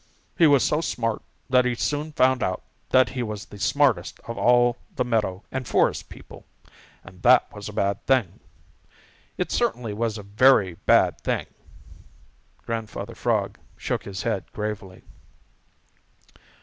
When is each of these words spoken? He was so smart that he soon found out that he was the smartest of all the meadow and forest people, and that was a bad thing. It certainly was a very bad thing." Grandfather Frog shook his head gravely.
He 0.35 0.47
was 0.47 0.63
so 0.63 0.81
smart 0.81 1.21
that 1.47 1.63
he 1.63 1.75
soon 1.75 2.11
found 2.13 2.41
out 2.41 2.63
that 2.89 3.09
he 3.09 3.21
was 3.21 3.45
the 3.45 3.59
smartest 3.59 4.19
of 4.21 4.35
all 4.35 4.77
the 4.95 5.03
meadow 5.05 5.43
and 5.51 5.67
forest 5.67 6.09
people, 6.09 6.43
and 7.03 7.21
that 7.21 7.53
was 7.53 7.69
a 7.69 7.73
bad 7.73 8.03
thing. 8.07 8.39
It 9.37 9.51
certainly 9.51 9.93
was 9.93 10.17
a 10.17 10.23
very 10.23 10.73
bad 10.73 11.21
thing." 11.21 11.45
Grandfather 12.65 13.13
Frog 13.13 13.59
shook 13.77 14.03
his 14.05 14.23
head 14.23 14.51
gravely. 14.53 15.03